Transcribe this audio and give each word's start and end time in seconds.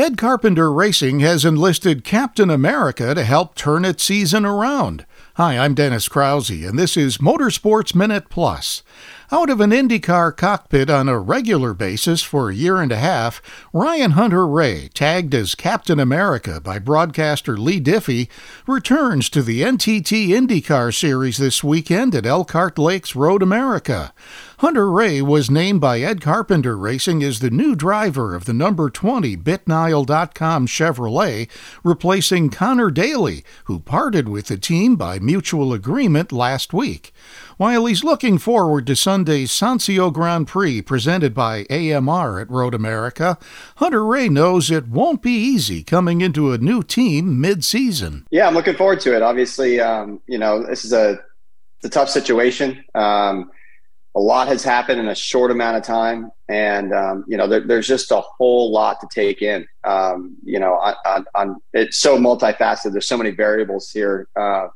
Ed 0.00 0.16
Carpenter 0.16 0.72
Racing 0.72 1.20
has 1.20 1.44
enlisted 1.44 2.04
Captain 2.04 2.48
America 2.48 3.14
to 3.14 3.22
help 3.22 3.54
turn 3.54 3.84
its 3.84 4.02
season 4.02 4.46
around. 4.46 5.04
Hi, 5.34 5.58
I'm 5.58 5.74
Dennis 5.74 6.08
Krause, 6.08 6.48
and 6.48 6.78
this 6.78 6.96
is 6.96 7.18
Motorsports 7.18 7.94
Minute 7.94 8.30
Plus. 8.30 8.82
Out 9.30 9.50
of 9.50 9.60
an 9.60 9.72
IndyCar 9.72 10.34
cockpit 10.36 10.88
on 10.88 11.08
a 11.08 11.18
regular 11.18 11.74
basis 11.74 12.22
for 12.22 12.48
a 12.48 12.54
year 12.54 12.78
and 12.78 12.90
a 12.90 12.96
half, 12.96 13.42
Ryan 13.74 14.12
Hunter-Reay, 14.12 14.90
tagged 14.94 15.34
as 15.34 15.54
Captain 15.54 16.00
America 16.00 16.62
by 16.62 16.78
broadcaster 16.78 17.58
Leigh 17.58 17.80
Diffey, 17.80 18.28
returns 18.66 19.28
to 19.30 19.42
the 19.42 19.60
NTT 19.60 20.28
IndyCar 20.28 20.98
Series 20.98 21.36
this 21.36 21.62
weekend 21.62 22.14
at 22.14 22.24
Elkhart 22.24 22.78
Lake's 22.78 23.14
Road 23.14 23.42
America. 23.42 24.14
Hunter-Reay 24.60 25.22
was 25.22 25.50
named 25.50 25.80
by 25.80 26.00
Ed 26.00 26.20
Carpenter 26.20 26.76
Racing 26.76 27.22
as 27.22 27.38
the 27.38 27.48
new 27.48 27.74
driver 27.74 28.34
of 28.34 28.44
the 28.44 28.52
number 28.52 28.90
20 28.90 29.34
BitNile.com 29.38 30.66
Chevrolet, 30.66 31.48
replacing 31.82 32.50
Conor 32.50 32.90
Daly, 32.90 33.42
who 33.64 33.78
parted 33.78 34.28
with 34.28 34.48
the 34.48 34.58
team 34.58 34.96
by 34.96 35.18
mutual 35.18 35.72
agreement 35.72 36.30
last 36.30 36.74
week. 36.74 37.10
While 37.56 37.86
he's 37.86 38.04
looking 38.04 38.36
forward 38.36 38.86
to 38.88 38.96
Sunday's 38.96 39.50
Sonsio 39.50 40.12
Grand 40.12 40.46
Prix 40.46 40.82
presented 40.82 41.32
by 41.32 41.64
AMR 41.70 42.38
at 42.40 42.50
Road 42.50 42.74
America, 42.74 43.38
Hunter-Reay 43.76 44.28
knows 44.28 44.70
it 44.70 44.88
won't 44.88 45.22
be 45.22 45.32
easy 45.32 45.82
coming 45.82 46.20
into 46.20 46.52
a 46.52 46.58
new 46.58 46.82
team 46.82 47.40
mid-season. 47.40 48.26
Yeah, 48.30 48.46
I'm 48.46 48.52
looking 48.52 48.76
forward 48.76 49.00
to 49.00 49.16
it. 49.16 49.22
Obviously, 49.22 49.80
um, 49.80 50.20
you 50.26 50.36
know, 50.36 50.66
this 50.66 50.84
is 50.84 50.92
a, 50.92 51.18
a 51.82 51.88
tough 51.88 52.10
situation. 52.10 52.84
Um, 52.94 53.50
a 54.14 54.20
lot 54.20 54.48
has 54.48 54.64
happened 54.64 55.00
in 55.00 55.08
a 55.08 55.14
short 55.14 55.50
amount 55.50 55.76
of 55.76 55.82
time, 55.84 56.30
and 56.48 56.92
um, 56.92 57.24
you 57.28 57.36
know, 57.36 57.46
there, 57.46 57.60
there's 57.60 57.86
just 57.86 58.10
a 58.10 58.20
whole 58.20 58.72
lot 58.72 59.00
to 59.00 59.08
take 59.12 59.42
in. 59.42 59.66
Um, 59.84 60.36
you 60.44 60.58
know, 60.58 60.74
on, 60.74 60.94
on, 61.06 61.26
on, 61.34 61.56
it's 61.72 61.98
so 61.98 62.18
multifaceted. 62.18 62.92
There's 62.92 63.06
so 63.06 63.16
many 63.16 63.30
variables 63.30 63.90
here. 63.90 64.28
Uh, 64.34 64.68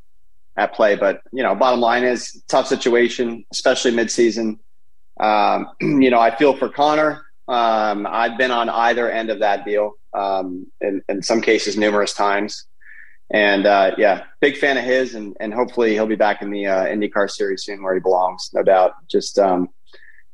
at 0.56 0.72
play. 0.74 0.96
But 0.96 1.22
you 1.32 1.42
know, 1.42 1.54
bottom 1.54 1.80
line 1.80 2.04
is 2.04 2.42
tough 2.48 2.66
situation, 2.66 3.44
especially 3.52 3.92
midseason. 3.92 4.58
Um, 5.20 5.68
you 5.80 6.10
know, 6.10 6.20
I 6.20 6.34
feel 6.36 6.56
for 6.56 6.68
Conor. 6.68 7.24
Um, 7.46 8.06
I've 8.08 8.38
been 8.38 8.50
on 8.50 8.68
either 8.68 9.10
end 9.10 9.30
of 9.30 9.40
that 9.40 9.64
deal 9.64 9.92
um, 10.14 10.66
in, 10.80 11.02
in 11.08 11.22
some 11.22 11.40
cases 11.40 11.76
numerous 11.76 12.14
times. 12.14 12.66
And 13.30 13.66
uh, 13.66 13.92
yeah, 13.98 14.24
big 14.40 14.56
fan 14.56 14.76
of 14.76 14.84
his, 14.84 15.14
and, 15.14 15.36
and 15.40 15.52
hopefully 15.52 15.92
he'll 15.92 16.06
be 16.06 16.14
back 16.16 16.42
in 16.42 16.50
the 16.50 16.66
uh, 16.66 16.84
IndyCar 16.86 17.30
series 17.30 17.64
soon, 17.64 17.82
where 17.82 17.94
he 17.94 18.00
belongs, 18.00 18.50
no 18.52 18.62
doubt. 18.62 18.92
Just 19.10 19.38
um, 19.38 19.70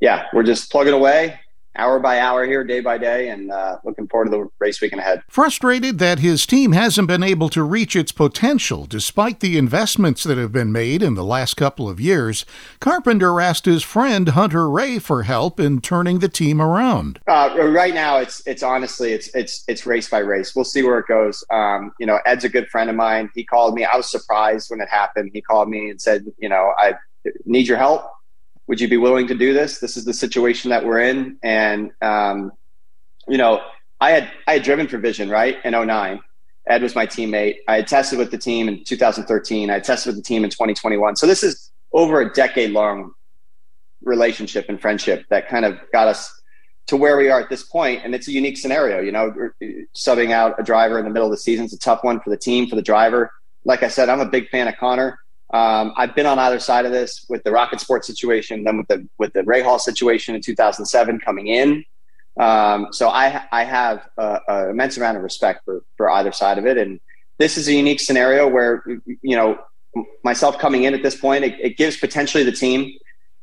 yeah, 0.00 0.27
we're 0.33 0.42
just 0.42 0.70
plugging 0.70 0.94
away, 0.94 1.38
hour 1.77 1.99
by 1.99 2.19
hour 2.19 2.45
here, 2.47 2.65
day 2.65 2.81
by 2.81 2.99
day, 2.99 3.29
and 3.29 3.51
uh, 3.51 3.79
looking 3.85 4.09
forward 4.09 4.27
to 4.27 4.31
the 4.31 4.49
race 4.59 4.81
weekend 4.81 5.01
ahead. 5.01 5.23
Frustrated 5.29 5.99
that 5.99 6.19
his 6.19 6.47
team 6.47 6.73
hasn't 6.73 7.09
been 7.09 7.23
able 7.23 7.49
to 7.51 7.63
reach 7.63 7.95
its 7.97 8.13
potential 8.13 8.87
despite 8.87 9.41
the 9.41 9.57
investments 9.57 10.25
that 10.25 10.39
have 10.39 10.53
been 10.53 10.73
made 10.73 11.03
in 11.03 11.15
the 11.15 11.25
last 11.25 11.55
couple 11.55 11.89
of 11.89 12.01
years, 12.01 12.45
Carpenter 12.81 13.41
asked 13.41 13.65
his 13.65 13.83
friend 13.83 14.29
Hunter-Reay 14.29 15.01
for 15.01 15.23
help 15.23 15.61
in 15.61 15.81
turning 15.81 16.19
the 16.19 16.29
team 16.29 16.61
around. 16.61 17.21
Uh, 17.27 17.55
right 17.69 17.95
now, 17.95 18.19
it's 18.19 18.43
it's 18.47 18.63
honestly 18.63 19.13
it's 19.13 19.29
it's 19.35 19.65
it's 19.69 19.87
race 19.87 20.09
by 20.09 20.19
race. 20.19 20.55
We'll 20.55 20.65
see 20.65 20.83
where 20.83 20.98
it 20.98 21.07
goes. 21.07 21.45
Um, 21.51 21.93
you 21.98 22.07
know, 22.07 22.19
Ed's 22.27 22.45
a 22.45 22.48
good 22.48 22.69
friend 22.69 22.91
of 22.91 22.97
mine. 22.97 23.31
He 23.35 23.45
called 23.45 23.75
me. 23.75 23.85
I 23.85 23.97
was 23.97 24.11
surprised 24.11 24.71
when 24.71 24.81
it 24.81 24.89
happened. 24.89 25.31
He 25.33 25.41
called 25.41 25.69
me 25.69 25.91
and 25.91 26.01
said, 26.01 26.25
you 26.39 26.48
know, 26.48 26.73
I 26.79 26.95
need 27.45 27.69
your 27.69 27.79
help 27.79 28.11
would 28.71 28.81
you 28.81 28.87
be 28.87 28.97
willing 28.97 29.27
to 29.27 29.35
do 29.35 29.53
this? 29.53 29.81
This 29.81 29.97
is 29.97 30.05
the 30.05 30.15
situation 30.15 30.71
that 30.71 30.85
we're 30.87 31.01
in. 31.01 31.37
And, 31.43 31.91
um, 32.01 32.53
you 33.27 33.37
know, 33.37 33.61
I 34.01 34.13
had, 34.13 34.31
I 34.47 34.53
had 34.53 34.63
driven 34.63 34.87
for 34.87 34.97
Vision, 34.97 35.29
right, 35.29 35.57
in 35.65 35.73
09. 35.73 36.21
Ed 36.69 36.81
was 36.81 36.95
my 36.95 37.05
teammate. 37.05 37.57
I 37.67 37.75
had 37.75 37.89
tested 37.89 38.17
with 38.17 38.31
the 38.31 38.39
team 38.39 38.69
in 38.69 38.85
2013. 38.85 39.71
I 39.71 39.81
tested 39.81 40.15
with 40.15 40.23
the 40.23 40.23
team 40.23 40.45
in 40.45 40.51
2021. 40.51 41.17
So 41.17 41.27
this 41.27 41.43
is 41.43 41.73
over 41.93 42.21
a 42.21 42.33
decade 42.33 42.71
long 42.71 43.11
relationship 44.05 44.67
and 44.69 44.80
friendship 44.80 45.25
that 45.30 45.48
kind 45.48 45.64
of 45.64 45.77
got 45.92 46.07
us 46.07 46.33
to 46.86 46.97
where 46.97 47.17
we 47.17 47.29
are 47.29 47.41
at 47.41 47.51
this 47.51 47.64
point. 47.64 48.03
And 48.05 48.14
it's 48.14 48.29
a 48.29 48.33
unique 48.33 48.57
scenario, 48.57 49.01
you 49.01 49.11
know, 49.11 49.35
subbing 49.97 50.30
out 50.30 50.61
a 50.61 50.63
driver 50.63 50.97
in 50.97 51.05
the 51.05 51.11
middle 51.11 51.27
of 51.27 51.33
the 51.33 51.39
season 51.39 51.64
is 51.64 51.73
a 51.73 51.79
tough 51.80 52.05
one 52.05 52.20
for 52.20 52.30
the 52.30 52.39
team, 52.39 52.69
for 52.69 52.77
the 52.77 52.83
driver. 52.83 53.33
Like 53.64 53.83
I 53.83 53.89
said, 53.89 54.09
I'm 54.09 54.20
a 54.20 54.27
big 54.27 54.48
fan 54.48 54.69
of 54.69 54.77
Conor. 54.77 55.19
Um, 55.52 55.92
I've 55.96 56.14
been 56.14 56.27
on 56.27 56.38
either 56.38 56.61
side 56.61 56.86
of 56.86 56.92
this 56.92 57.27
with 57.28 57.42
the 57.42 57.50
Rocket 57.50 57.80
Sports 57.80 58.06
situation, 58.06 58.64
then 58.64 58.78
with 58.78 58.88
the 58.88 59.08
with 59.18 59.33
the 59.33 59.42
Rahal 59.42 59.80
situation 59.80 60.34
in 60.34 60.40
2007 60.40 61.20
coming 61.20 61.48
in. 61.48 61.84
Um, 62.38 62.88
so 62.92 63.08
I 63.08 63.42
I 63.50 63.64
have 63.64 64.08
an 64.16 64.70
immense 64.70 64.96
amount 64.96 65.16
of 65.16 65.22
respect 65.22 65.64
for 65.64 65.83
for 65.96 66.11
either 66.11 66.33
side 66.33 66.58
of 66.58 66.66
it, 66.66 66.78
and 66.78 67.00
this 67.38 67.56
is 67.56 67.66
a 67.68 67.72
unique 67.72 68.00
scenario 68.00 68.46
where 68.48 68.84
you 69.22 69.36
know 69.36 69.58
myself 70.22 70.58
coming 70.58 70.84
in 70.84 70.94
at 70.94 71.02
this 71.02 71.16
point, 71.16 71.44
it, 71.44 71.58
it 71.61 71.77
gives 71.77 71.96
potentially 71.96 72.44
the 72.44 72.52
team 72.52 72.92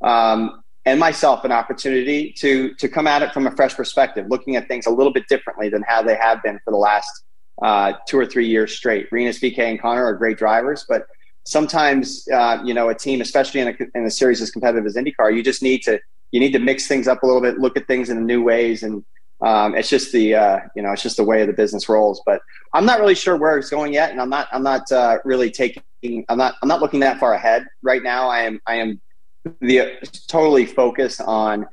um, 0.02 0.64
and 0.86 1.00
myself 1.00 1.44
an 1.44 1.52
opportunity 1.52 2.32
to 2.38 2.74
to 2.76 2.88
come 2.88 3.08
at 3.08 3.22
it 3.22 3.34
from 3.34 3.48
a 3.48 3.52
fresh 3.52 3.76
perspective, 3.76 4.26
looking 4.30 4.56
at 4.56 4.68
things 4.68 4.86
a 4.86 4.92
little 4.92 5.12
bit 5.12 5.28
differently 5.28 5.70
than 5.70 5.84
how 5.88 6.02
they 6.02 6.16
have 6.16 6.42
been 6.42 6.60
for 6.64 6.72
the 6.72 6.78
last 6.78 7.10
uh, 7.62 7.94
two 8.08 8.18
or 8.18 8.26
three 8.26 8.48
years 8.48 8.74
straight. 8.76 9.12
Rinus 9.12 9.40
VeeKay, 9.40 9.70
and 9.72 9.82
Conor 9.82 10.06
are 10.06 10.14
great 10.14 10.38
drivers, 10.38 10.86
but 10.88 11.06
sometimes 11.48 12.28
uh, 12.28 12.62
you 12.64 12.74
know 12.74 12.90
a 12.90 12.96
team, 12.96 13.22
especially 13.22 13.62
in 13.62 13.70
a, 13.70 13.98
in 13.98 14.06
a 14.06 14.12
series 14.12 14.42
as 14.42 14.52
competitive 14.52 14.86
as 14.86 14.96
IndyCar, 14.96 15.36
you 15.36 15.42
just 15.42 15.64
need 15.64 15.82
to 15.84 16.00
you 16.32 16.40
need 16.40 16.52
to 16.52 16.60
mix 16.60 16.88
things 16.88 17.08
up 17.08 17.24
a 17.24 17.26
little 17.26 17.42
bit, 17.42 17.58
look 17.58 17.78
at 17.78 17.88
things 17.88 18.10
in 18.10 18.26
new 18.26 18.44
ways, 18.44 18.84
and 18.84 19.04
um, 19.42 19.76
it's 19.76 19.90
just 19.90 20.12
the 20.12 20.36
uh, 20.36 20.60
you 20.76 20.82
know 20.82 20.92
it's 20.92 21.02
just 21.02 21.18
the 21.18 21.24
way 21.24 21.46
the 21.46 21.54
business 21.54 21.88
rolls. 21.88 22.22
But 22.26 22.42
I'm 22.74 22.86
not 22.86 23.00
really 23.00 23.16
sure 23.16 23.38
where 23.38 23.58
it's 23.58 23.70
going 23.70 23.94
yet, 23.94 24.12
and 24.12 24.22
I'm 24.22 24.30
not 24.30 24.50
I'm 24.52 24.64
not 24.64 24.92
uh, 24.92 25.20
really 25.24 25.50
taking 25.50 25.82
I'm 26.28 26.38
not 26.38 26.56
I'm 26.62 26.68
not 26.68 26.82
looking 26.82 27.00
that 27.00 27.20
far 27.20 27.34
ahead 27.34 27.66
right 27.82 28.04
now. 28.04 28.28
I 28.30 28.42
am 28.42 28.60
I 28.68 28.76
am 28.76 29.02
the 29.62 29.94
totally 30.28 30.66
focused 30.66 31.22
on 31.22 31.66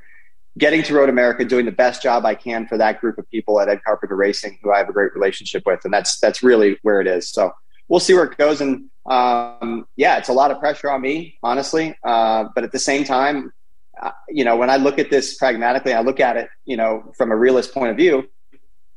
getting 0.56 0.84
to 0.84 0.94
Road 0.94 1.08
America, 1.08 1.44
doing 1.44 1.66
the 1.66 1.72
best 1.72 2.00
job 2.00 2.24
I 2.24 2.36
can 2.36 2.68
for 2.68 2.78
that 2.78 3.00
group 3.00 3.18
of 3.18 3.28
people 3.28 3.60
at 3.60 3.68
Ed 3.68 3.82
Carpenter 3.84 4.14
Racing, 4.14 4.60
who 4.62 4.72
I 4.72 4.78
have 4.78 4.88
a 4.88 4.92
great 4.92 5.12
relationship 5.16 5.64
with, 5.66 5.80
and 5.84 5.92
that's 5.92 6.20
that's 6.20 6.44
really 6.44 6.78
where 6.82 7.00
it 7.00 7.08
is. 7.08 7.28
So 7.28 7.52
we'll 7.88 8.00
see 8.00 8.14
where 8.14 8.24
it 8.24 8.36
goes. 8.36 8.60
And 8.60 8.90
um, 9.06 9.86
yeah, 9.96 10.18
it's 10.18 10.28
a 10.28 10.32
lot 10.32 10.50
of 10.50 10.58
pressure 10.58 10.90
on 10.90 11.00
me, 11.00 11.38
honestly. 11.42 11.96
Uh, 12.02 12.44
but 12.54 12.64
at 12.64 12.72
the 12.72 12.78
same 12.78 13.04
time, 13.04 13.52
uh, 14.00 14.10
you 14.28 14.44
know, 14.44 14.56
when 14.56 14.70
I 14.70 14.76
look 14.76 14.98
at 14.98 15.10
this 15.10 15.36
pragmatically, 15.36 15.92
I 15.92 16.00
look 16.00 16.20
at 16.20 16.36
it, 16.36 16.48
you 16.64 16.76
know, 16.76 17.12
from 17.16 17.30
a 17.30 17.36
realist 17.36 17.72
point 17.72 17.90
of 17.90 17.96
view, 17.96 18.24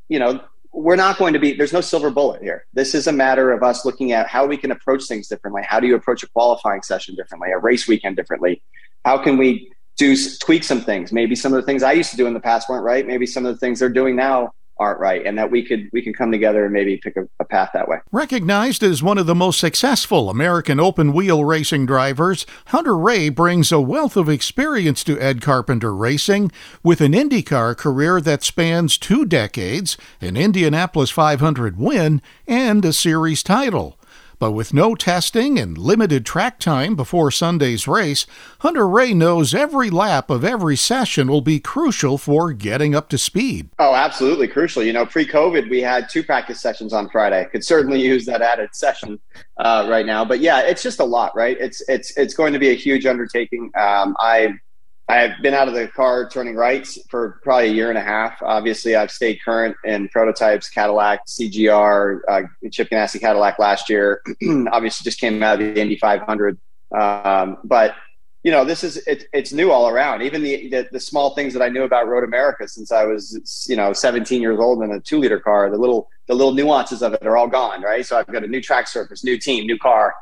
you 0.09 0.19
know, 0.19 0.41
we're 0.73 0.95
not 0.95 1.17
going 1.17 1.33
to 1.33 1.39
be, 1.39 1.53
there's 1.53 1.73
no 1.73 1.81
silver 1.81 2.09
bullet 2.09 2.41
here. 2.41 2.65
This 2.73 2.93
is 2.93 3.07
a 3.07 3.11
matter 3.11 3.51
of 3.51 3.63
us 3.63 3.83
looking 3.83 4.11
at 4.11 4.27
how 4.27 4.45
we 4.45 4.57
can 4.57 4.71
approach 4.71 5.05
things 5.05 5.27
differently. 5.27 5.63
How 5.67 5.79
do 5.79 5.87
you 5.87 5.95
approach 5.95 6.23
a 6.23 6.27
qualifying 6.27 6.83
session 6.83 7.15
differently, 7.15 7.49
a 7.51 7.57
race 7.57 7.87
weekend 7.87 8.15
differently? 8.15 8.61
How 9.03 9.17
can 9.17 9.37
we 9.37 9.71
do 9.97 10.15
tweak 10.39 10.63
some 10.63 10.81
things? 10.81 11.11
Maybe 11.11 11.35
some 11.35 11.53
of 11.53 11.59
the 11.59 11.65
things 11.65 11.83
I 11.83 11.93
used 11.93 12.11
to 12.11 12.17
do 12.17 12.27
in 12.27 12.33
the 12.33 12.39
past 12.39 12.69
weren't 12.69 12.83
right. 12.83 13.05
Maybe 13.07 13.25
some 13.25 13.45
of 13.45 13.53
the 13.53 13.59
things 13.59 13.79
they're 13.79 13.89
doing 13.89 14.15
now 14.15 14.51
aren't 14.79 14.99
right 14.99 15.25
and 15.25 15.37
that 15.37 15.51
we 15.51 15.63
could 15.63 15.89
we 15.91 16.01
can 16.01 16.13
come 16.13 16.31
together 16.31 16.65
and 16.65 16.73
maybe 16.73 16.97
pick 16.97 17.15
a, 17.17 17.27
a, 17.39 17.45
path 17.45 17.69
that 17.73 17.87
way. 17.87 17.97
Recognized 18.11 18.83
as 18.83 19.01
one 19.01 19.17
of 19.17 19.25
the 19.25 19.35
most 19.35 19.59
successful 19.59 20.29
American 20.29 20.79
open 20.79 21.13
wheel 21.13 21.45
racing 21.45 21.85
drivers, 21.85 22.45
Hunter-Reay 22.67 23.33
brings 23.33 23.71
a 23.71 23.79
wealth 23.79 24.17
of 24.17 24.29
experience 24.29 25.03
to 25.05 25.19
Ed 25.19 25.41
Carpenter 25.41 25.95
Racing 25.95 26.51
with 26.83 27.01
an 27.01 27.13
IndyCar 27.13 27.77
career 27.77 28.19
that 28.21 28.43
spans 28.43 28.97
two 28.97 29.25
decades, 29.25 29.97
an 30.21 30.37
Indianapolis 30.37 31.09
500 31.09 31.77
win, 31.77 32.21
and 32.47 32.83
a 32.83 32.93
series 32.93 33.43
title. 33.43 33.97
But 34.39 34.51
with 34.51 34.73
no 34.73 34.93
testing 34.93 35.57
and 35.57 35.77
limited 35.77 36.25
track 36.25 36.59
time 36.59 36.95
before 36.95 37.31
Sunday's 37.31 37.87
race, 37.87 38.27
Hunter-Reay 38.59 39.15
knows 39.15 39.53
every 39.53 39.89
lap 39.89 40.29
of 40.29 40.43
every 40.43 40.75
session 40.75 41.27
will 41.27 41.41
be 41.41 41.59
crucial 41.59 42.17
for 42.17 42.53
getting 42.53 42.93
up 42.93 43.09
to 43.09 43.17
speed. 43.17 43.69
Oh, 43.79 43.95
absolutely 43.95 44.47
crucial. 44.47 44.83
You 44.83 44.93
know, 44.93 45.05
pre 45.05 45.25
COVID, 45.25 45.69
we 45.69 45.81
had 45.81 46.07
two 46.09 46.23
practice 46.23 46.61
sessions 46.61 46.93
on 46.93 47.09
Friday. 47.09 47.45
Could 47.51 47.65
certainly 47.65 47.99
use 47.99 48.25
that 48.27 48.41
added 48.41 48.69
session 48.73 49.19
uh, 49.57 49.87
right 49.89 50.05
now. 50.05 50.23
But 50.23 50.39
yeah, 50.39 50.61
it's 50.61 50.83
just 50.83 50.99
a 50.99 51.05
lot, 51.05 51.35
right? 51.35 51.57
It's, 51.59 51.81
it's, 51.89 52.15
it's 52.17 52.33
going 52.33 52.53
to 52.53 52.59
be 52.59 52.69
a 52.69 52.75
huge 52.75 53.05
undertaking. 53.05 53.71
Um, 53.75 54.15
I 54.19 54.53
I've 55.09 55.41
been 55.41 55.53
out 55.53 55.69
of 55.69 55.73
the 55.73 55.87
car 55.87 56.27
turning 56.27 56.55
rights 56.55 56.99
for 57.09 57.39
probably 57.41 57.69
a 57.69 57.71
year 57.71 57.89
and 57.89 57.97
a 57.97 58.01
half. 58.01 58.41
Obviously, 58.41 58.95
I've 58.95 59.11
stayed 59.11 59.39
current 59.43 59.75
in 59.85 60.09
prototypes, 60.09 60.69
Cadillac, 60.69 61.25
CGR, 61.27 62.19
uh, 62.27 62.41
Chip 62.71 62.89
Ganassi 62.89 63.19
Cadillac 63.19 63.57
last 63.57 63.89
year. 63.89 64.21
Obviously, 64.71 65.05
just 65.05 65.19
came 65.19 65.41
out 65.41 65.61
of 65.61 65.73
the 65.73 65.81
Indy 65.81 65.97
500. 65.97 66.59
Um, 66.91 67.57
but 67.63 67.95
you 68.43 68.51
know, 68.51 68.65
this 68.65 68.83
is 68.83 68.97
it, 69.07 69.25
it's 69.33 69.53
new 69.53 69.71
all 69.71 69.87
around. 69.87 70.23
Even 70.23 70.43
the, 70.43 70.69
the, 70.69 70.89
the 70.91 70.99
small 70.99 71.35
things 71.35 71.53
that 71.53 71.61
I 71.61 71.69
knew 71.69 71.83
about 71.83 72.07
Road 72.07 72.25
America 72.25 72.67
since 72.67 72.91
I 72.91 73.05
was 73.05 73.65
you 73.69 73.77
know 73.77 73.93
17 73.93 74.41
years 74.41 74.59
old 74.59 74.83
in 74.83 74.91
a 74.91 74.99
two 74.99 75.19
liter 75.19 75.39
car, 75.39 75.69
the 75.69 75.77
little 75.77 76.09
the 76.27 76.33
little 76.33 76.53
nuances 76.53 77.01
of 77.01 77.13
it 77.13 77.25
are 77.25 77.37
all 77.37 77.47
gone. 77.47 77.81
Right. 77.81 78.05
So 78.05 78.17
I've 78.17 78.27
got 78.27 78.43
a 78.43 78.47
new 78.47 78.61
track 78.61 78.89
surface, 78.89 79.23
new 79.23 79.37
team, 79.37 79.65
new 79.65 79.77
car, 79.77 80.13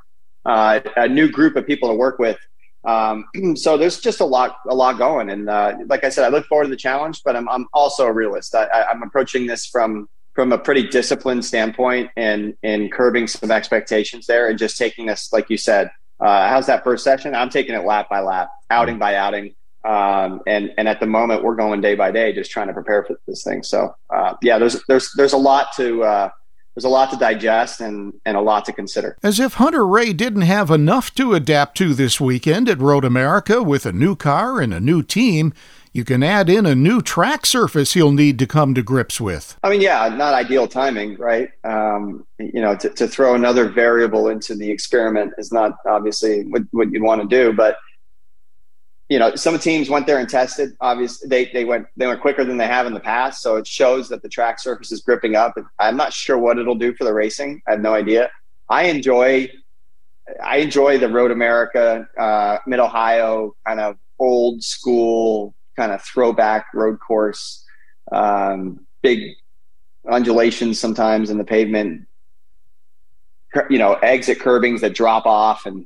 uh, 0.45 0.79
a 0.95 1.07
new 1.07 1.29
group 1.29 1.55
of 1.55 1.65
people 1.65 1.89
to 1.89 1.95
work 1.95 2.19
with 2.19 2.37
um, 2.85 3.25
so 3.55 3.77
there's 3.77 3.99
just 3.99 4.19
a 4.19 4.25
lot, 4.25 4.57
a 4.67 4.75
lot 4.75 4.97
going. 4.97 5.29
And 5.29 5.49
uh, 5.49 5.75
like 5.87 6.03
I 6.03 6.09
said, 6.09 6.25
I 6.25 6.29
look 6.29 6.45
forward 6.45 6.65
to 6.65 6.69
the 6.69 6.75
challenge, 6.75 7.21
but 7.23 7.35
I'm, 7.35 7.49
I'm 7.49 7.67
also 7.73 8.05
a 8.05 8.13
realist. 8.13 8.55
I, 8.55 8.85
am 8.91 9.03
approaching 9.03 9.47
this 9.47 9.65
from 9.65 10.07
from 10.33 10.51
a 10.51 10.57
pretty 10.57 10.85
disciplined 10.85 11.45
standpoint 11.45 12.11
and 12.17 12.55
in 12.61 12.89
curbing 12.89 13.25
some 13.25 13.51
expectations 13.51 14.27
there 14.27 14.49
and 14.49 14.59
just 14.59 14.77
taking 14.77 15.05
this, 15.05 15.31
like 15.31 15.49
you 15.49 15.55
said, 15.55 15.89
uh, 16.19 16.49
how's 16.49 16.65
that 16.65 16.83
first 16.83 17.05
session? 17.05 17.33
I'm 17.33 17.49
taking 17.49 17.73
it 17.73 17.85
lap 17.85 18.09
by 18.09 18.19
lap, 18.19 18.49
outing 18.69 18.99
by 18.99 19.15
outing. 19.15 19.55
Um, 19.85 20.41
and 20.45 20.73
and 20.77 20.87
at 20.87 20.99
the 20.99 21.05
moment, 21.05 21.43
we're 21.43 21.55
going 21.55 21.79
day 21.79 21.95
by 21.95 22.11
day, 22.11 22.33
just 22.33 22.51
trying 22.51 22.67
to 22.67 22.73
prepare 22.73 23.03
for 23.05 23.17
this 23.27 23.43
thing. 23.43 23.63
So 23.63 23.95
uh, 24.09 24.33
yeah, 24.41 24.57
there's 24.57 24.83
there's 24.87 25.11
there's 25.15 25.33
a 25.33 25.37
lot 25.37 25.67
to 25.77 26.03
uh, 26.03 26.29
there's 26.75 26.85
a 26.85 26.89
lot 26.89 27.09
to 27.11 27.17
digest 27.17 27.81
and 27.81 28.13
and 28.25 28.37
a 28.37 28.41
lot 28.41 28.65
to 28.65 28.73
consider. 28.73 29.17
As 29.23 29.39
if 29.39 29.55
Hunter-Reay 29.55 30.15
didn't 30.15 30.43
have 30.43 30.69
enough 30.69 31.15
to 31.15 31.33
adapt 31.33 31.77
to 31.77 31.93
this 31.93 32.19
weekend 32.19 32.69
at 32.69 32.79
Road 32.79 33.05
America 33.05 33.63
with 33.63 33.85
a 33.85 33.91
new 33.91 34.15
car 34.15 34.59
and 34.61 34.73
a 34.73 34.79
new 34.79 35.01
team. 35.01 35.53
You 35.93 36.03
can 36.03 36.23
add 36.23 36.49
in 36.49 36.65
a 36.65 36.75
new 36.75 37.01
track 37.01 37.45
surface 37.45 37.93
he'll 37.93 38.11
need 38.11 38.37
to 38.39 38.45
come 38.45 38.73
to 38.73 38.83
grips 38.83 39.21
with. 39.21 39.57
I 39.63 39.69
mean, 39.69 39.79
yeah, 39.79 40.09
not 40.09 40.33
ideal 40.33 40.67
timing, 40.67 41.15
right? 41.15 41.51
Um, 41.63 42.25
you 42.37 42.59
know, 42.59 42.75
to, 42.75 42.89
to, 42.89 43.07
throw 43.07 43.33
another 43.33 43.69
variable 43.69 44.27
into 44.27 44.55
the 44.55 44.69
experiment 44.69 45.31
is 45.37 45.53
not 45.53 45.77
obviously 45.85 46.43
what, 46.47 46.63
what 46.71 46.91
you'd 46.91 47.01
want 47.01 47.21
to 47.21 47.27
do, 47.29 47.53
but 47.53 47.77
you 49.09 49.19
know, 49.19 49.35
some 49.35 49.57
teams 49.59 49.89
went 49.89 50.07
there 50.07 50.17
and 50.17 50.27
tested. 50.27 50.71
Obviously, 50.81 51.29
they 51.29 51.45
they 51.53 51.63
went 51.63 51.87
they 51.95 52.07
went 52.07 52.21
quicker 52.21 52.43
than 52.43 52.57
they 52.57 52.67
have 52.67 52.87
in 52.87 52.93
the 52.93 52.99
past, 52.99 53.41
so 53.41 53.55
it 53.55 53.67
shows 53.67 54.09
that 54.09 54.23
the 54.23 54.29
track 54.29 54.59
surface 54.59 54.91
is 54.91 55.01
gripping 55.01 55.35
up. 55.35 55.53
I'm 55.79 55.95
not 55.95 56.11
sure 56.11 56.37
what 56.37 56.57
it'll 56.57 56.75
do 56.75 56.93
for 56.95 57.03
the 57.03 57.13
racing. 57.13 57.61
I 57.67 57.71
have 57.71 57.81
no 57.81 57.93
idea. 57.93 58.31
I 58.67 58.83
enjoy 58.83 59.49
I 60.43 60.57
enjoy 60.57 60.97
the 60.97 61.09
Road 61.09 61.29
America, 61.29 62.07
uh, 62.17 62.57
Mid 62.65 62.79
Ohio 62.79 63.55
kind 63.65 63.79
of 63.79 63.97
old 64.17 64.63
school 64.63 65.53
kind 65.75 65.91
of 65.91 66.01
throwback 66.01 66.67
road 66.73 66.99
course. 66.99 67.63
Um, 68.11 68.87
big 69.03 69.35
undulations 70.09 70.79
sometimes 70.79 71.29
in 71.29 71.37
the 71.37 71.43
pavement. 71.43 72.07
You 73.69 73.77
know, 73.77 73.93
exit 73.93 74.39
curbings 74.39 74.81
that 74.81 74.95
drop 74.95 75.25
off 75.25 75.65
and 75.65 75.85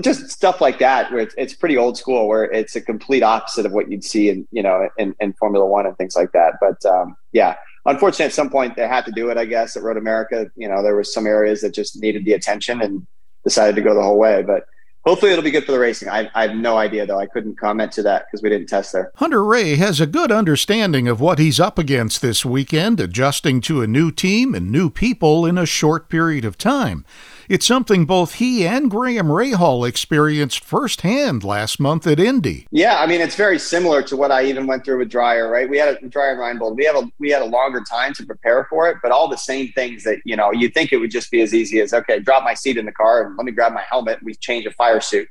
just 0.00 0.30
stuff 0.30 0.60
like 0.60 0.78
that 0.78 1.10
where 1.10 1.20
it's, 1.20 1.34
it's, 1.36 1.54
pretty 1.54 1.76
old 1.76 1.98
school 1.98 2.28
where 2.28 2.44
it's 2.44 2.76
a 2.76 2.80
complete 2.80 3.22
opposite 3.22 3.66
of 3.66 3.72
what 3.72 3.90
you'd 3.90 4.04
see 4.04 4.28
in 4.28 4.46
you 4.52 4.62
know 4.62 4.88
in, 4.98 5.14
in 5.18 5.32
formula 5.32 5.66
one 5.66 5.84
and 5.84 5.96
things 5.96 6.14
like 6.14 6.30
that 6.32 6.54
but 6.60 6.84
um, 6.86 7.16
yeah 7.32 7.56
unfortunately 7.86 8.26
at 8.26 8.32
some 8.32 8.50
point 8.50 8.76
they 8.76 8.86
had 8.86 9.04
to 9.04 9.10
do 9.10 9.30
it 9.30 9.36
i 9.36 9.44
guess 9.44 9.76
at 9.76 9.82
road 9.82 9.96
america 9.96 10.48
you 10.54 10.68
know 10.68 10.82
there 10.82 10.94
was 10.94 11.12
some 11.12 11.26
areas 11.26 11.60
that 11.60 11.74
just 11.74 12.00
needed 12.00 12.24
the 12.24 12.32
attention 12.32 12.80
and 12.80 13.04
decided 13.42 13.74
to 13.74 13.82
go 13.82 13.94
the 13.94 14.02
whole 14.02 14.18
way 14.18 14.42
but 14.42 14.66
hopefully 15.04 15.32
it'll 15.32 15.44
be 15.44 15.50
good 15.50 15.64
for 15.64 15.72
the 15.72 15.78
racing. 15.78 16.08
I, 16.08 16.30
I 16.34 16.48
have 16.48 16.56
no 16.56 16.76
idea 16.76 17.06
though. 17.06 17.18
I 17.18 17.26
couldn't 17.26 17.58
comment 17.58 17.92
to 17.92 18.02
that 18.02 18.26
because 18.26 18.42
we 18.42 18.48
didn't 18.48 18.68
test 18.68 18.92
there. 18.92 19.12
Hunter-Reay 19.16 19.76
has 19.76 20.00
a 20.00 20.06
good 20.06 20.32
understanding 20.32 21.08
of 21.08 21.20
what 21.20 21.38
he's 21.38 21.60
up 21.60 21.78
against 21.78 22.22
this 22.22 22.44
weekend, 22.44 23.00
adjusting 23.00 23.60
to 23.62 23.82
a 23.82 23.86
new 23.86 24.10
team 24.10 24.54
and 24.54 24.70
new 24.70 24.90
people 24.90 25.46
in 25.46 25.58
a 25.58 25.66
short 25.66 26.08
period 26.08 26.44
of 26.44 26.58
time. 26.58 27.04
It's 27.48 27.66
something 27.66 28.06
both 28.06 28.34
he 28.34 28.66
and 28.66 28.90
Graham 28.90 29.28
Rahal 29.28 29.86
experienced 29.88 30.64
firsthand 30.64 31.44
last 31.44 31.78
month 31.78 32.06
at 32.06 32.18
Indy. 32.18 32.66
Yeah, 32.70 32.98
I 32.98 33.06
mean 33.06 33.20
it's 33.20 33.36
very 33.36 33.58
similar 33.58 34.02
to 34.04 34.16
what 34.16 34.30
I 34.30 34.44
even 34.44 34.66
went 34.66 34.84
through 34.84 34.98
with 34.98 35.10
Dreyer, 35.10 35.50
right? 35.50 35.68
We 35.68 35.78
had 35.78 35.98
a 36.02 36.08
Dreyer 36.08 36.36
Reinbold. 36.36 36.76
We 36.76 36.84
have 36.84 36.96
a 36.96 37.10
we 37.18 37.30
had 37.30 37.42
a 37.42 37.46
longer 37.46 37.82
time 37.88 38.14
to 38.14 38.26
prepare 38.26 38.66
for 38.70 38.88
it, 38.88 38.98
but 39.02 39.12
all 39.12 39.28
the 39.28 39.36
same 39.36 39.72
things 39.72 40.04
that 40.04 40.20
you 40.24 40.36
know 40.36 40.52
you 40.52 40.68
think 40.68 40.92
it 40.92 40.98
would 40.98 41.10
just 41.10 41.30
be 41.30 41.40
as 41.42 41.54
easy 41.54 41.80
as 41.80 41.92
okay, 41.92 42.20
drop 42.20 42.44
my 42.44 42.54
seat 42.54 42.76
in 42.76 42.86
the 42.86 42.92
car 42.92 43.26
and 43.26 43.36
let 43.36 43.44
me 43.44 43.52
grab 43.52 43.72
my 43.72 43.82
helmet. 43.88 44.20
We 44.22 44.34
change 44.34 44.66
a 44.66 44.70
fire 44.70 45.00
suit 45.00 45.28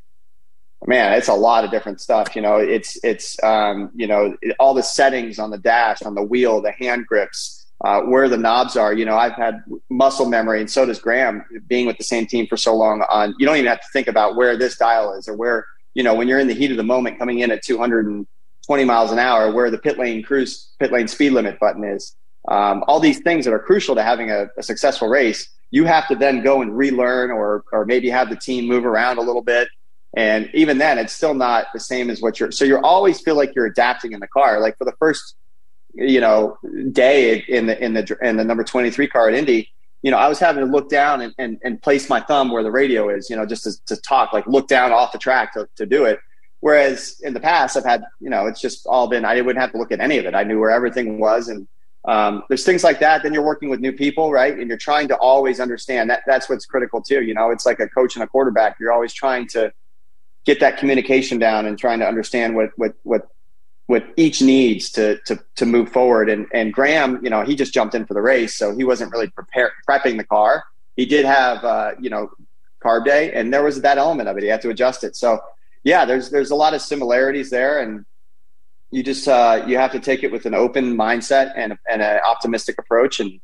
man 0.88 1.14
it's 1.14 1.28
a 1.28 1.34
lot 1.34 1.64
of 1.64 1.72
different 1.72 2.02
stuff 2.02 2.36
you 2.36 2.42
know 2.42 2.58
it's 2.58 2.98
it's 3.04 3.42
um, 3.44 3.90
you 3.96 4.08
know 4.08 4.36
all 4.60 4.74
the 4.74 4.84
settings 4.84 5.40
on 5.40 5.50
the 5.50 5.58
dash 5.58 6.02
on 6.04 6.16
the 6.16 6.24
wheel 6.24 6.62
the 6.62 6.72
hand 6.72 7.06
grips 7.08 7.63
uh, 7.84 8.02
where 8.02 8.30
the 8.30 8.38
knobs 8.38 8.78
are. 8.78 8.94
You 8.94 9.06
know, 9.06 9.16
I've 9.16 9.34
had 9.34 9.64
muscle 9.90 10.28
memory, 10.28 10.62
and 10.62 10.70
so 10.70 10.86
does 10.86 11.00
Graham, 11.00 11.44
being 11.68 11.86
with 11.86 11.98
the 11.98 12.04
same 12.04 12.26
team 12.26 12.48
for 12.48 12.58
so 12.58 12.76
long. 12.76 13.02
On 13.10 13.36
you 13.38 13.46
don't 13.46 13.58
even 13.58 13.68
have 13.68 13.82
to 13.82 13.88
think 13.92 14.08
about 14.08 14.36
where 14.36 14.58
this 14.58 14.78
dial 14.78 15.14
is 15.14 15.28
or 15.28 15.36
where 15.36 15.66
you 15.94 16.04
know 16.04 16.16
when 16.16 16.28
you're 16.28 16.40
in 16.40 16.48
the 16.48 16.54
heat 16.54 16.72
of 16.72 16.78
the 16.78 16.84
moment, 16.84 17.20
coming 17.20 17.40
in 17.40 17.52
at 17.52 17.64
220 17.64 18.86
miles 18.86 19.12
an 19.12 19.20
hour, 19.20 19.52
where 19.52 19.70
the 19.70 19.78
pit 19.78 19.98
lane 19.98 20.24
cruise 20.24 20.72
pit 20.80 20.92
lane 20.92 21.08
speed 21.08 21.32
limit 21.32 21.60
button 21.60 21.84
is. 21.84 22.16
Um, 22.50 22.84
all 22.88 23.00
these 23.00 23.22
things 23.22 23.46
that 23.46 23.54
are 23.54 23.60
crucial 23.60 23.96
to 23.96 24.04
having 24.04 24.30
a, 24.30 24.48
a 24.58 24.64
successful 24.64 25.08
race, 25.08 25.50
you 25.72 25.86
have 25.86 26.08
to 26.10 26.16
then 26.16 26.44
go 26.44 26.62
and 26.62 26.76
relearn, 26.76 27.32
or 27.32 27.64
or 27.72 27.86
maybe 27.86 28.10
have 28.10 28.30
the 28.30 28.36
team 28.36 28.66
move 28.68 28.86
around 28.86 29.18
a 29.18 29.22
little 29.22 29.44
bit. 29.44 29.68
And 30.16 30.48
even 30.54 30.78
then, 30.78 31.00
it's 31.00 31.12
still 31.12 31.34
not 31.34 31.68
the 31.74 31.80
same 31.80 32.12
as 32.12 32.22
what 32.22 32.40
you're. 32.40 32.52
So 32.52 32.66
you 32.66 32.78
always 32.78 33.20
feel 33.20 33.36
like 33.36 33.56
you're 33.56 33.66
adapting 33.66 34.12
in 34.14 34.20
the 34.20 34.28
car. 34.28 34.60
Like 34.60 34.78
for 34.78 34.86
the 34.86 34.94
first 35.00 35.36
you 35.94 36.20
know 36.20 36.58
day 36.92 37.44
in 37.48 37.68
the 37.68 37.84
in 37.84 37.94
the 37.94 38.18
in 38.22 38.38
the 38.38 38.44
number 38.44 38.64
23 38.64 39.08
car 39.08 39.30
at 39.30 39.36
Indy, 39.36 39.70
you 40.04 40.12
know, 40.12 40.18
I 40.18 40.28
was 40.28 40.38
having 40.38 40.66
to 40.66 40.72
look 40.72 40.90
down 40.90 41.22
and, 41.22 41.34
and, 41.40 41.58
and 41.64 41.82
place 41.82 42.10
my 42.10 42.20
thumb 42.20 42.52
where 42.52 42.62
the 42.62 42.72
radio 42.72 43.10
is, 43.10 43.30
you 43.30 43.38
know, 43.38 43.46
just 43.46 43.64
to, 43.64 43.86
to 43.86 44.02
talk, 44.02 44.34
like 44.34 44.46
look 44.46 44.68
down 44.68 44.92
off 44.92 45.14
the 45.14 45.18
track 45.18 45.54
to, 45.54 45.68
to 45.78 45.86
do 45.86 46.04
it. 46.04 46.20
Whereas 46.60 47.20
in 47.24 47.34
the 47.34 47.40
past, 47.40 47.78
I've 47.78 47.86
had, 47.86 48.04
you 48.20 48.30
know, 48.30 48.46
it's 48.46 48.62
just 48.62 48.86
all 48.86 49.08
been, 49.08 49.24
I 49.24 49.40
wouldn't 49.40 49.62
have 49.62 49.72
to 49.72 49.78
look 49.78 49.94
at 49.94 50.02
any 50.02 50.18
of 50.18 50.26
it. 50.26 50.36
I 50.36 50.44
knew 50.44 50.60
where 50.60 50.72
everything 50.72 51.20
was. 51.20 51.48
And 51.48 51.68
um, 52.06 52.44
there's 52.50 52.66
things 52.66 52.84
like 52.84 53.00
that. 53.00 53.24
Then 53.24 53.34
you're 53.34 53.46
working 53.46 53.70
with 53.70 53.80
new 53.80 53.94
people, 53.94 54.32
right? 54.32 54.58
And 54.58 54.68
you're 54.68 54.78
trying 54.78 55.08
to 55.08 55.16
always 55.18 55.62
understand 55.62 56.10
that 56.10 56.24
that's 56.28 56.50
what's 56.50 56.66
critical 56.66 57.02
too. 57.02 57.24
You 57.24 57.34
know, 57.34 57.50
it's 57.50 57.66
like 57.66 57.80
a 57.80 57.88
coach 57.88 58.16
and 58.16 58.24
a 58.24 58.28
quarterback. 58.28 58.78
You're 58.80 58.92
always 58.92 59.14
trying 59.14 59.48
to 59.50 59.72
get 60.46 60.60
that 60.60 60.78
communication 60.78 61.40
down 61.40 61.66
and 61.66 61.80
trying 61.80 62.00
to 62.00 62.08
understand 62.08 62.56
what, 62.58 62.72
what, 62.76 62.94
what 63.04 63.28
what 63.94 64.04
each 64.18 64.42
needs 64.42 64.90
to 64.90 65.20
to 65.28 65.40
to 65.56 65.68
move 65.68 65.88
forward. 65.88 66.28
And 66.28 66.48
and 66.52 66.74
Graham, 66.74 67.24
you 67.24 67.30
know, 67.30 67.44
he 67.44 67.56
just 67.56 67.76
jumped 67.76 67.94
in 67.94 68.08
for 68.08 68.16
the 68.16 68.24
race, 68.24 68.56
so 68.56 68.76
he 68.76 68.84
wasn't 68.84 69.12
really 69.12 69.30
prepared 69.30 69.72
prepping 69.88 70.18
the 70.18 70.24
car. 70.24 70.64
He 70.96 71.06
did 71.06 71.26
have 71.26 71.64
uh, 71.64 71.92
you 72.00 72.10
know 72.10 72.32
carb 72.84 73.06
day, 73.06 73.32
and 73.34 73.54
there 73.54 73.64
was 73.64 73.82
that 73.82 74.00
element 74.00 74.28
of 74.30 74.36
it. 74.36 74.42
He 74.44 74.50
had 74.50 74.64
to 74.64 74.72
adjust 74.72 75.04
it. 75.04 75.16
So 75.16 75.40
yeah, 75.84 76.06
there's 76.06 76.32
there's 76.32 76.50
a 76.50 76.56
lot 76.56 76.74
of 76.74 76.82
similarities 76.82 77.52
there, 77.52 77.82
and 77.84 78.04
you 78.90 79.04
just 79.04 79.28
uh, 79.28 79.64
you 79.68 79.78
have 79.78 79.92
to 79.92 80.00
take 80.00 80.24
it 80.24 80.32
with 80.32 80.48
an 80.48 80.56
open 80.56 80.98
mindset 80.98 81.54
and 81.56 81.78
and 81.88 82.02
an 82.02 82.20
optimistic 82.28 82.80
approach, 82.80 83.20
and 83.20 83.40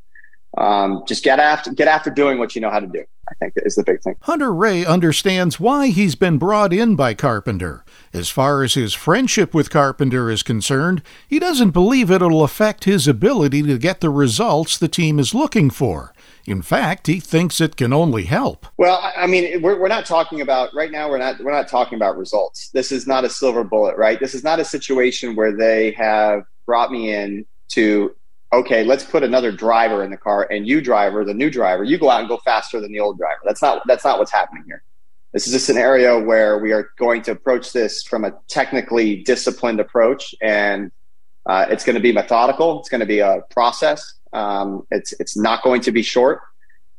um, 0.60 1.04
just 1.08 1.24
get 1.24 1.40
after 1.40 1.74
get 1.74 1.88
after 1.88 2.12
doing 2.12 2.38
what 2.38 2.54
you 2.54 2.62
know 2.62 2.70
how 2.70 2.80
to 2.80 2.88
do. 2.88 3.04
I 3.30 3.36
think 3.36 3.54
is 3.58 3.76
the 3.76 3.84
big 3.84 4.02
thing. 4.02 4.16
Hunter-Reay 4.24 4.88
understands 4.88 5.60
why 5.60 5.88
he's 5.88 6.16
been 6.16 6.40
brought 6.40 6.74
in 6.74 6.96
by 6.96 7.14
Carpenter. 7.14 7.86
As 8.12 8.30
far 8.30 8.64
as 8.64 8.74
his 8.74 8.96
friendship 8.96 9.54
with 9.54 9.70
Carpenter 9.70 10.32
is 10.32 10.42
concerned, 10.42 11.04
he 11.28 11.38
doesn't 11.38 11.70
believe 11.70 12.10
it'll 12.10 12.44
affect 12.44 12.86
his 12.86 13.08
ability 13.08 13.62
to 13.64 13.78
get 13.78 14.02
the 14.02 14.10
results 14.10 14.78
the 14.78 14.88
team 14.88 15.20
is 15.20 15.36
looking 15.36 15.70
for. 15.70 16.12
In 16.48 16.64
fact, 16.64 17.06
he 17.06 17.20
thinks 17.20 17.62
it 17.62 17.76
can 17.76 17.94
only 17.94 18.24
help. 18.24 18.66
Well, 18.78 19.00
I 19.16 19.28
mean, 19.28 19.62
we're, 19.62 19.80
we're 19.80 19.90
not 19.90 20.08
talking 20.08 20.42
about 20.42 20.74
right 20.74 20.92
now. 20.92 21.08
We're 21.08 21.20
not 21.20 21.40
we're 21.40 21.52
not 21.52 21.68
talking 21.68 21.98
about 21.98 22.18
results. 22.18 22.70
This 22.74 22.92
is 22.92 23.06
not 23.06 23.24
a 23.24 23.30
silver 23.30 23.64
bullet, 23.64 23.96
right? 23.96 24.20
This 24.20 24.34
is 24.34 24.44
not 24.44 24.60
a 24.60 24.66
situation 24.66 25.36
where 25.36 25.56
they 25.56 25.92
have 25.92 26.46
brought 26.66 26.92
me 26.92 27.14
in 27.14 27.46
to 27.70 28.16
okay, 28.52 28.84
let's 28.84 29.04
put 29.04 29.24
another 29.24 29.52
driver 29.52 30.04
in 30.04 30.12
the 30.12 30.18
car 30.18 30.48
and 30.50 30.68
you 30.68 30.82
driver, 30.82 31.24
the 31.24 31.34
new 31.34 31.50
driver, 31.50 31.84
you 31.84 31.98
go 31.98 32.10
out 32.10 32.22
and 32.22 32.30
go 32.30 32.38
faster 32.38 32.82
than 32.82 32.92
the 32.92 33.00
old 33.00 33.18
driver. 33.18 33.40
That's 33.46 33.62
not 33.62 33.84
that's 33.88 34.04
not 34.04 34.20
what's 34.20 34.32
happening 34.32 34.64
here. 34.66 34.84
This 35.34 35.48
is 35.48 35.54
a 35.54 35.60
scenario 35.60 36.24
where 36.24 36.58
we 36.58 36.72
are 36.72 36.90
going 36.98 37.22
to 37.24 37.32
approach 37.32 37.72
this 37.72 38.02
from 38.02 38.26
a 38.26 38.32
technically 38.48 39.22
disciplined 39.24 39.80
approach, 39.80 40.34
and 40.42 40.92
uh, 41.46 41.68
it's 41.70 41.84
going 41.86 41.96
to 41.96 42.02
be 42.02 42.12
methodical. 42.12 42.80
It's 42.80 42.90
going 42.90 43.02
to 43.02 43.06
be 43.06 43.20
a 43.20 43.42
process. 43.52 44.16
Um, 44.34 44.88
it's 44.90 45.14
it's 45.20 45.38
not 45.38 45.62
going 45.64 45.82
to 45.82 45.92
be 45.92 46.02
short. 46.02 46.42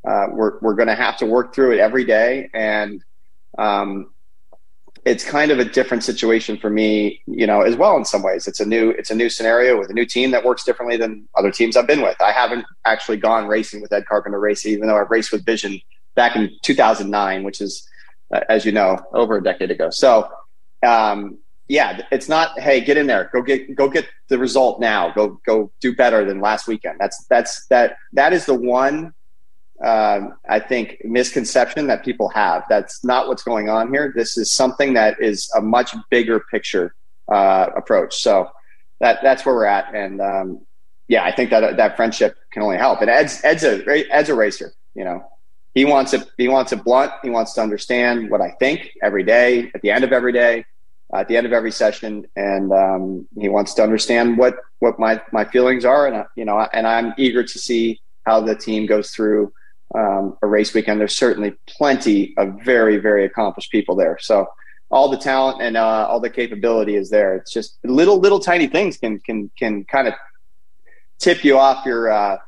Uh, 0.06 0.26
we're 0.30 0.60
we're 0.60 0.74
going 0.74 0.88
to 0.88 0.94
have 0.94 1.16
to 1.18 1.26
work 1.26 1.54
through 1.54 1.72
it 1.72 1.80
every 1.80 2.04
day, 2.04 2.48
and 2.54 3.02
um, 3.58 4.12
it's 5.04 5.24
kind 5.24 5.50
of 5.50 5.58
a 5.58 5.64
different 5.64 6.04
situation 6.04 6.58
for 6.58 6.68
me, 6.68 7.22
you 7.26 7.46
know, 7.46 7.62
as 7.62 7.76
well 7.76 7.96
in 7.96 8.04
some 8.04 8.22
ways. 8.22 8.46
It's 8.46 8.60
a 8.60 8.66
new 8.66 8.90
it's 8.90 9.10
a 9.10 9.14
new 9.14 9.30
scenario 9.30 9.78
with 9.78 9.90
a 9.90 9.94
new 9.94 10.04
team 10.04 10.30
that 10.32 10.44
works 10.44 10.64
differently 10.64 10.96
than 10.96 11.28
other 11.36 11.50
teams 11.50 11.76
I've 11.76 11.86
been 11.86 12.02
with. 12.02 12.20
I 12.20 12.32
haven't 12.32 12.66
actually 12.84 13.16
gone 13.16 13.46
racing 13.46 13.80
with 13.80 13.92
Ed 13.92 14.06
Carpenter 14.06 14.38
racing, 14.38 14.72
even 14.72 14.88
though 14.88 15.00
I've 15.00 15.10
raced 15.10 15.32
with 15.32 15.44
Vision 15.44 15.80
back 16.16 16.36
in 16.36 16.50
2009, 16.62 17.44
which 17.44 17.60
is, 17.60 17.88
uh, 18.34 18.40
as 18.48 18.64
you 18.64 18.72
know, 18.72 18.98
over 19.14 19.38
a 19.38 19.42
decade 19.42 19.70
ago. 19.70 19.88
So, 19.90 20.28
um, 20.86 21.38
yeah, 21.68 22.02
it's 22.10 22.28
not. 22.28 22.58
Hey, 22.58 22.80
get 22.80 22.96
in 22.96 23.06
there. 23.06 23.30
Go 23.32 23.42
get 23.42 23.74
go 23.74 23.88
get 23.88 24.06
the 24.28 24.38
result 24.38 24.80
now. 24.80 25.12
Go 25.12 25.40
go 25.46 25.70
do 25.80 25.94
better 25.94 26.24
than 26.24 26.40
last 26.40 26.66
weekend. 26.66 26.96
That's 26.98 27.24
that's 27.30 27.66
that 27.66 27.96
that 28.12 28.32
is 28.32 28.44
the 28.44 28.54
one 28.54 29.14
um, 29.82 30.34
I 30.48 30.60
think, 30.60 30.98
misconception 31.04 31.86
that 31.86 32.04
people 32.04 32.28
have. 32.30 32.64
That's 32.68 33.02
not 33.04 33.28
what's 33.28 33.42
going 33.42 33.68
on 33.68 33.92
here. 33.92 34.12
This 34.14 34.36
is 34.36 34.52
something 34.52 34.92
that 34.94 35.20
is 35.20 35.50
a 35.56 35.60
much 35.60 35.94
bigger 36.10 36.40
picture 36.50 36.94
uh, 37.32 37.68
approach. 37.76 38.16
So 38.16 38.50
that 39.00 39.20
that's 39.22 39.46
where 39.46 39.54
we're 39.54 39.64
at, 39.64 39.94
and 39.94 40.20
um, 40.20 40.60
yeah, 41.08 41.24
I 41.24 41.32
think 41.32 41.50
that 41.50 41.76
that 41.76 41.96
friendship 41.96 42.36
can 42.52 42.62
only 42.62 42.76
help. 42.76 43.00
And 43.00 43.08
Ed's 43.08 43.40
Ed's 43.42 43.64
a 43.64 43.82
Ed's 44.12 44.28
a 44.28 44.34
racer. 44.34 44.72
You 44.94 45.04
know, 45.04 45.24
he 45.74 45.84
wants 45.84 46.12
it. 46.12 46.30
He 46.36 46.48
wants 46.48 46.72
it 46.72 46.84
blunt. 46.84 47.12
He 47.22 47.30
wants 47.30 47.54
to 47.54 47.62
understand 47.62 48.30
what 48.30 48.40
I 48.40 48.50
think 48.50 48.90
every 49.02 49.24
day. 49.24 49.70
At 49.74 49.80
the 49.80 49.90
end 49.90 50.04
of 50.04 50.12
every 50.12 50.32
day, 50.32 50.66
at 51.14 51.26
the 51.28 51.36
end 51.36 51.46
of 51.46 51.52
every 51.52 51.72
session, 51.72 52.26
and 52.36 52.72
um, 52.72 53.28
he 53.38 53.48
wants 53.48 53.72
to 53.74 53.82
understand 53.82 54.36
what 54.36 54.56
what 54.80 54.98
my 54.98 55.20
my 55.32 55.44
feelings 55.44 55.86
are, 55.86 56.06
and 56.06 56.26
you 56.36 56.44
know, 56.44 56.58
and 56.72 56.86
I'm 56.86 57.14
eager 57.16 57.42
to 57.42 57.58
see 57.58 58.00
how 58.26 58.40
the 58.40 58.54
team 58.54 58.84
goes 58.84 59.10
through 59.10 59.52
um, 59.94 60.36
a 60.42 60.46
race 60.46 60.74
weekend. 60.74 61.00
There's 61.00 61.16
certainly 61.16 61.54
plenty 61.66 62.34
of 62.36 62.60
very 62.64 62.98
very 62.98 63.24
accomplished 63.24 63.70
people 63.70 63.96
there, 63.96 64.18
so 64.20 64.46
all 64.90 65.08
the 65.08 65.18
talent 65.18 65.62
and 65.62 65.76
uh, 65.76 66.06
all 66.08 66.20
the 66.20 66.30
capability 66.30 66.96
is 66.96 67.10
there. 67.10 67.34
It's 67.36 67.52
just 67.52 67.78
little 67.84 68.18
little 68.18 68.40
tiny 68.40 68.66
things 68.66 68.96
can 68.96 69.20
can 69.20 69.50
can 69.58 69.84
kind 69.84 70.08
of 70.08 70.14
tip 71.18 71.44
you 71.44 71.58
off 71.58 71.86
your 71.86 72.10
uh, 72.10 72.38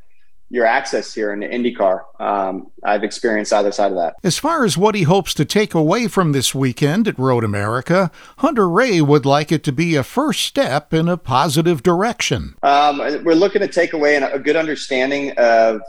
your 0.52 0.66
access 0.66 1.14
here 1.14 1.32
in 1.32 1.40
the 1.40 1.46
IndyCar. 1.46 2.02
Um, 2.20 2.70
I've 2.84 3.04
experienced 3.04 3.54
either 3.54 3.72
side 3.72 3.90
of 3.90 3.96
that. 3.96 4.16
As 4.22 4.38
far 4.38 4.66
as 4.66 4.76
what 4.76 4.94
he 4.94 5.04
hopes 5.04 5.32
to 5.34 5.46
take 5.46 5.72
away 5.72 6.08
from 6.08 6.32
this 6.32 6.54
weekend 6.54 7.08
at 7.08 7.18
Road 7.18 7.42
America, 7.42 8.10
Hunter-Reay 8.36 9.00
would 9.00 9.24
like 9.24 9.50
it 9.50 9.64
to 9.64 9.72
be 9.72 9.96
a 9.96 10.02
first 10.02 10.42
step 10.42 10.92
in 10.92 11.08
a 11.08 11.16
positive 11.16 11.82
direction. 11.82 12.54
Um, 12.62 12.98
we're 13.24 13.32
looking 13.32 13.62
to 13.62 13.68
take 13.68 13.94
away 13.94 14.16
a 14.16 14.38
good 14.38 14.56
understanding 14.56 15.32
of 15.38 15.80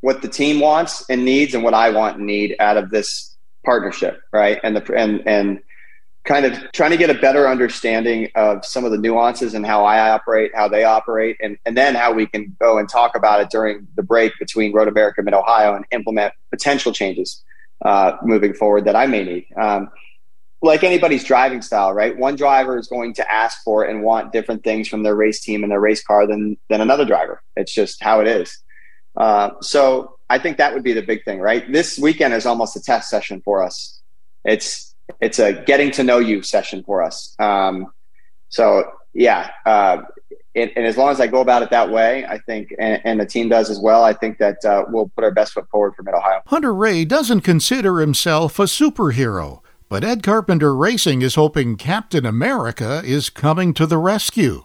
what 0.00 0.22
the 0.22 0.28
team 0.28 0.60
wants 0.60 1.08
and 1.08 1.24
needs, 1.24 1.54
and 1.54 1.64
what 1.64 1.74
I 1.74 1.90
want 1.90 2.18
and 2.18 2.26
need 2.26 2.56
out 2.60 2.76
of 2.76 2.90
this 2.90 3.36
partnership, 3.64 4.20
right? 4.32 4.58
And 4.62 4.76
the 4.76 4.94
and 4.94 5.26
and 5.26 5.60
kind 6.24 6.44
of 6.44 6.72
trying 6.72 6.90
to 6.90 6.96
get 6.96 7.08
a 7.08 7.14
better 7.14 7.48
understanding 7.48 8.28
of 8.34 8.64
some 8.64 8.84
of 8.84 8.90
the 8.90 8.98
nuances 8.98 9.54
and 9.54 9.64
how 9.64 9.84
I 9.84 10.10
operate, 10.10 10.52
how 10.54 10.68
they 10.68 10.84
operate, 10.84 11.38
and, 11.40 11.56
and 11.64 11.74
then 11.74 11.94
how 11.94 12.12
we 12.12 12.26
can 12.26 12.54
go 12.60 12.76
and 12.76 12.86
talk 12.86 13.16
about 13.16 13.40
it 13.40 13.48
during 13.50 13.88
the 13.96 14.02
break 14.02 14.32
between 14.38 14.72
Road 14.72 14.88
America 14.88 15.20
and 15.20 15.24
Mid 15.24 15.32
Ohio 15.32 15.74
and 15.74 15.86
implement 15.90 16.34
potential 16.50 16.92
changes 16.92 17.42
uh, 17.82 18.12
moving 18.22 18.52
forward 18.52 18.84
that 18.84 18.94
I 18.94 19.06
may 19.06 19.24
need. 19.24 19.46
Um, 19.58 19.88
like 20.60 20.84
anybody's 20.84 21.24
driving 21.24 21.62
style, 21.62 21.94
right? 21.94 22.16
One 22.16 22.36
driver 22.36 22.78
is 22.78 22.88
going 22.88 23.14
to 23.14 23.32
ask 23.32 23.62
for 23.62 23.84
and 23.84 24.02
want 24.02 24.32
different 24.32 24.64
things 24.64 24.88
from 24.88 25.04
their 25.04 25.14
race 25.14 25.40
team 25.40 25.62
and 25.62 25.70
their 25.72 25.80
race 25.80 26.02
car 26.02 26.26
than 26.26 26.58
than 26.68 26.80
another 26.80 27.04
driver. 27.04 27.42
It's 27.56 27.72
just 27.72 28.02
how 28.02 28.20
it 28.20 28.26
is. 28.26 28.58
Uh, 29.18 29.50
so 29.60 30.16
I 30.30 30.38
think 30.38 30.56
that 30.58 30.72
would 30.72 30.84
be 30.84 30.92
the 30.94 31.02
big 31.02 31.24
thing, 31.24 31.40
right? 31.40 31.70
This 31.70 31.98
weekend 31.98 32.32
is 32.32 32.46
almost 32.46 32.76
a 32.76 32.80
test 32.80 33.10
session 33.10 33.42
for 33.44 33.62
us. 33.62 34.00
It's 34.44 34.94
it's 35.20 35.38
a 35.38 35.52
getting 35.64 35.90
to 35.92 36.04
know 36.04 36.18
you 36.18 36.42
session 36.42 36.84
for 36.84 37.02
us. 37.02 37.34
Um, 37.38 37.92
so 38.48 38.90
yeah, 39.14 39.50
uh, 39.66 40.02
it, 40.54 40.72
and 40.76 40.86
as 40.86 40.96
long 40.96 41.10
as 41.10 41.20
I 41.20 41.26
go 41.26 41.40
about 41.40 41.62
it 41.62 41.70
that 41.70 41.90
way, 41.90 42.24
I 42.26 42.38
think, 42.38 42.72
and, 42.78 43.00
and 43.04 43.20
the 43.20 43.26
team 43.26 43.48
does 43.48 43.70
as 43.70 43.80
well, 43.80 44.04
I 44.04 44.12
think 44.12 44.38
that 44.38 44.64
uh, 44.64 44.84
we'll 44.88 45.10
put 45.14 45.24
our 45.24 45.30
best 45.30 45.52
foot 45.52 45.68
forward 45.70 45.94
for 45.96 46.02
Mid 46.02 46.14
Ohio. 46.14 46.40
Hunter-Reay 46.46 47.08
doesn't 47.08 47.40
consider 47.40 48.00
himself 48.00 48.58
a 48.58 48.64
superhero, 48.64 49.60
but 49.88 50.04
Ed 50.04 50.22
Carpenter 50.22 50.74
Racing 50.76 51.22
is 51.22 51.34
hoping 51.34 51.76
Captain 51.76 52.26
America 52.26 53.02
is 53.04 53.30
coming 53.30 53.74
to 53.74 53.86
the 53.86 53.98
rescue. 53.98 54.64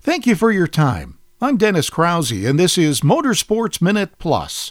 Thank 0.00 0.26
you 0.26 0.36
for 0.36 0.52
your 0.52 0.68
time. 0.68 1.17
I'm 1.40 1.56
Dennis 1.56 1.88
Krause, 1.88 2.32
and 2.32 2.58
this 2.58 2.76
is 2.76 3.02
Motorsports 3.02 3.80
Minute 3.80 4.18
Plus. 4.18 4.66